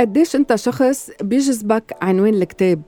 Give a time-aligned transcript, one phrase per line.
[0.00, 2.82] قديش انت شخص بيجذبك عنوان الكتاب؟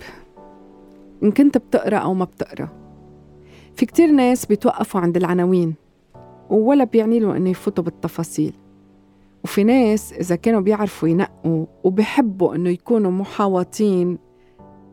[1.23, 2.69] إن كنت بتقرأ أو ما بتقرأ.
[3.75, 5.75] في كتير ناس بيتوقفوا عند العناوين
[6.51, 8.53] ولا بيعني له إنه يفوتوا بالتفاصيل.
[9.45, 14.19] وفي ناس إذا كانوا بيعرفوا ينقوا وبيحبوا إنه يكونوا محاوطين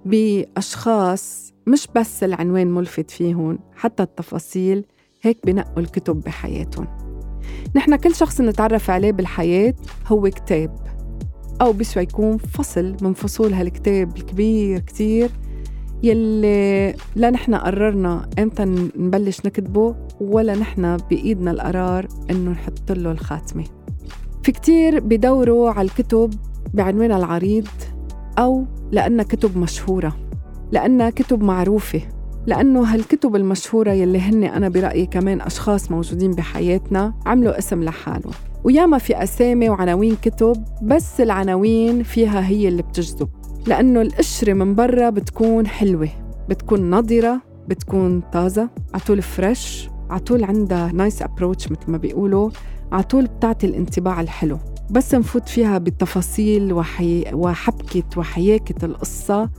[0.05, 4.85] بأشخاص مش بس العنوان ملفت فيهم حتى التفاصيل
[5.21, 6.87] هيك بنقوا الكتب بحياتهم.
[7.75, 9.73] نحن كل شخص نتعرف عليه بالحياة
[10.07, 10.86] هو كتاب.
[11.61, 15.29] أو بيسوى يكون فصل من فصول هالكتاب الكبير كتير
[16.03, 18.65] يلي لا نحن قررنا إمتى
[18.95, 23.63] نبلش نكتبه ولا نحن بإيدنا القرار إنه نحط له الخاتمة.
[24.43, 26.33] في كتير بدوروا على الكتب
[26.73, 27.67] بعنوانها العريض
[28.39, 30.15] أو لأنها كتب مشهورة
[30.71, 32.01] لأنها كتب معروفة
[32.47, 38.33] لأنه هالكتب المشهورة يلي هن أنا برأيي كمان أشخاص موجودين بحياتنا عملوا اسم لحالهم.
[38.67, 43.29] وياما في أسامي وعناوين كتب بس العناوين فيها هي اللي بتجذب
[43.67, 46.09] لأنه القشرة من برا بتكون حلوة
[46.49, 52.49] بتكون نضرة بتكون طازة عطول fresh عطول عندها nice approach مثل ما بيقولوا
[52.91, 54.57] عطول بتعطي الانطباع الحلو.
[54.91, 57.25] بس نفوت فيها بتفاصيل وحي...
[57.33, 59.49] وحبكة وحياكة القصة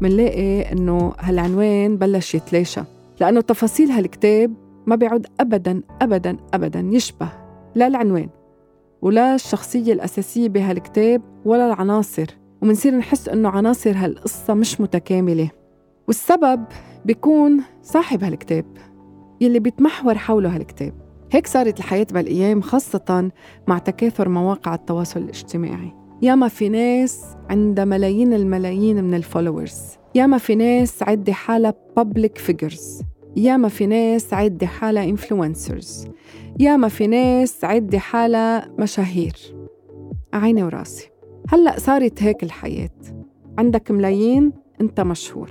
[0.00, 2.80] منلاقي إنه هالعنوان بلش يتلاشى
[3.20, 4.52] لأنه تفاصيل هالكتاب
[4.86, 7.28] ما بيعود أبدا أبدا أبدا يشبه
[7.74, 8.28] لا العنوان
[9.02, 12.26] ولا الشخصية الأساسية بهالكتاب ولا العناصر.
[12.62, 15.50] ومنصير نحس إنه عناصر هالقصة مش متكاملة.
[16.08, 16.64] والسبب
[17.04, 18.64] بيكون صاحب هالكتاب
[19.40, 20.94] يلي بيتمحور حوله هالكتاب.
[21.32, 23.30] هيك صارت الحياة بالأيام خاصة
[23.68, 25.94] مع تكاثر مواقع التواصل الاجتماعي.
[26.22, 29.82] ياما في ناس عندها ملايين الملايين من الفولورز
[30.14, 33.04] ياما في ناس عدي حالها public figures.
[33.36, 36.08] ياما في ناس عدي حالها influencers.
[36.60, 39.36] ياما في ناس عدي حالها مشاهير.
[40.32, 41.10] عيني وراسي.
[41.48, 42.90] هلأ صارت هيك الحياة.
[43.58, 45.50] عندك ملايين انت مشهور.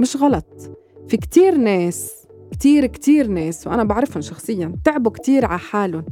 [0.00, 0.78] مش غلط.
[1.08, 2.12] في كتير ناس
[2.52, 6.04] كتير كتير ناس وأنا بعرفهم شخصيا تعبوا كتير على حالهم.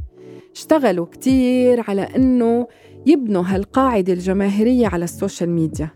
[0.54, 2.66] اشتغلوا كتير على إنه
[3.06, 5.88] يبنوا هالقاعدة الجماهيرية على ال social media.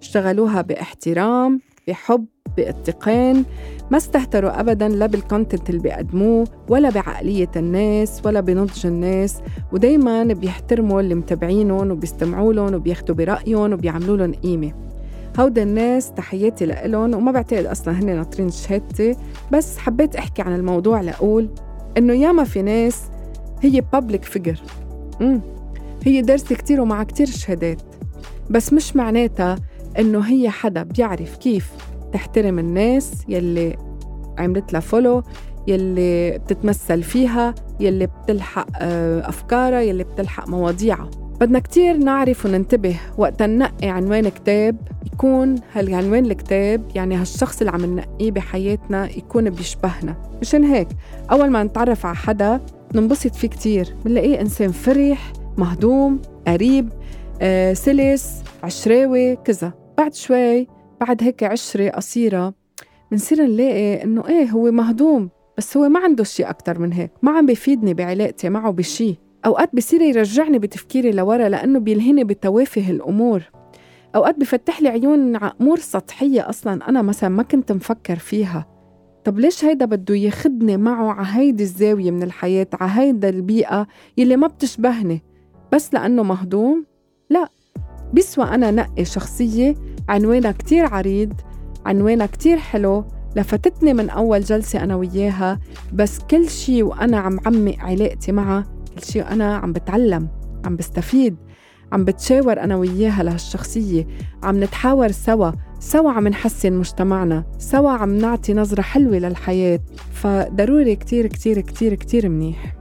[0.00, 2.26] اشتغلوها باحترام بحب
[2.56, 3.44] باتقان
[3.90, 9.38] ما استهتروا ابدا لا بال content اللي بيقدموه ولا بعقلية الناس ولا بنضج الناس.
[9.72, 14.72] ودايما بيحترموا اللي متابعينهم وبيستمعوا لهم وبياخدوا برأيهم وبيعملوا لهم قيمة.
[15.40, 19.16] هودا الناس تحياتي لإلهم وما بعتقد أصلا هن ناطرين شهادتي.
[19.52, 21.48] بس حبيت أحكي عن الموضوع لأقول
[21.98, 23.02] إنه ياما في ناس
[23.62, 24.60] هي public figure
[26.04, 27.82] هي دارسة كتير ومع كتير شهادات.
[28.50, 29.56] بس مش معناتها
[29.98, 31.72] إنه هي حدا بيعرف كيف
[32.14, 33.76] تحترم الناس يلي
[34.38, 35.22] عملت لها follow
[35.66, 41.10] يلي بتتمثل فيها يلي بتلحق آه، أفكارها يلي بتلحق مواضيعها.
[41.40, 44.76] بدنا كتير نعرف وننتبه وقت ننقي عنوان كتاب
[45.12, 50.16] يكون هالعنوان الكتاب يعني هالشخص اللي عم ننقيه بحياتنا يكون بيشبهنا.
[50.40, 50.88] مشان هيك
[51.30, 52.60] أول ما نتعرف على حدا
[52.94, 53.94] ننبسط فيه كتير.
[54.04, 56.88] بنلاقيه إنسان فرح مهضوم قريب
[57.42, 59.72] آه، سلس عشراوي كذا.
[59.98, 60.68] بعد شوي
[61.04, 62.54] بعد هيك عشرة قصيرة
[63.10, 67.30] بنصير نلاقي إنه إيه هو مهضوم بس هو ما عنده شيء أكتر من هيك ما
[67.30, 69.18] عم بيفيدني بعلاقتي معه بشي.
[69.46, 73.42] أوقات بصير يرجعني بتفكيري لورا لأنه بيلهيني بتوافه الأمور.
[74.16, 78.66] أوقات بفتح لي عيون على أمور سطحية أصلا أنا مثلا ما كنت مفكر فيها.
[79.24, 84.36] طب ليش هيدا بده ياخدني معه على هيدي الزاوية من الحياة على هيدا البيئة يلي
[84.36, 85.22] ما بتشبهني؟
[85.72, 86.84] بس لأنه مهضوم؟
[87.30, 87.48] لا.
[88.12, 89.74] بيسوى أنا نقي شخصية
[90.08, 91.32] عنوانها كتير عريض
[91.86, 93.04] عنوانها كتير حلو.
[93.36, 95.60] لفتتني من أول جلسة أنا وياها
[95.92, 98.64] بس كل شي وأنا عم عمق علاقتي معها
[98.94, 100.28] كل شي وأنا عم بتعلم
[100.64, 101.36] عم بستفيد
[101.92, 104.06] عم بتشاور أنا وياها لهالشخصية
[104.42, 105.50] عم نتحاور سوا
[105.80, 109.80] سوا عم نحسن مجتمعنا سوا عم نعطي نظرة حلوة للحياة.
[110.12, 112.74] فضروري كتير كتير كتير كتير منيح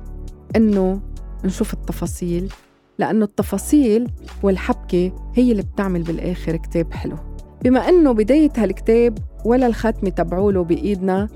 [0.55, 1.01] إنه
[1.45, 2.53] نشوف التفاصيل
[2.99, 4.11] لأنه التفاصيل
[4.43, 7.17] والحبكة هي اللي بتعمل بالآخر كتاب حلو.
[7.63, 11.29] بما أنه بداية هالكتاب ولا الختمة تبعوله بإيدنا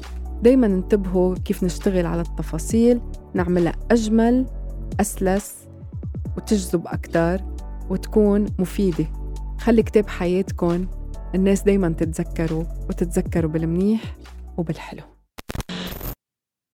[0.43, 3.01] دايما انتبهوا كيف نشتغل على التفاصيل
[3.33, 4.45] نعملها أجمل
[4.99, 5.55] أسلس
[6.37, 7.41] وتجذب أكتر
[7.89, 9.05] وتكون مفيدة.
[9.59, 10.85] خلي كتاب حياتكم
[11.35, 14.01] الناس دايما تتذكروا وتتذكروا بالمنيح
[14.57, 15.03] وبالحلو.